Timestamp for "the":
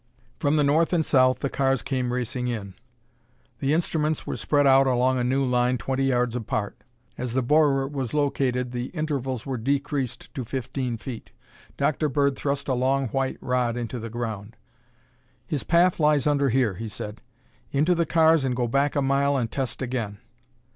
0.55-0.63, 1.41-1.49, 3.59-3.71, 7.33-7.43, 8.71-8.87, 13.99-14.09, 17.93-18.07